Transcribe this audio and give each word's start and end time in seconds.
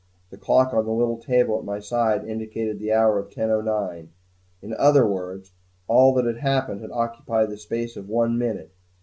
The 0.31 0.37
clock 0.39 0.73
on 0.73 0.83
the 0.85 0.91
little 0.91 1.19
table 1.19 1.59
at 1.59 1.63
my 1.63 1.77
side 1.77 2.25
indicated 2.27 2.79
the 2.79 2.91
hour 2.91 3.19
of 3.19 3.29
10:09 3.29 4.07
in 4.63 4.73
other 4.73 5.05
words, 5.05 5.51
all 5.87 6.11
that 6.15 6.25
had 6.25 6.39
happened 6.39 6.81
had 6.81 6.89
occupied 6.91 7.51
the 7.51 7.57
space 7.57 7.95
of 7.95 8.09
one 8.09 8.35
minute! 8.35 8.71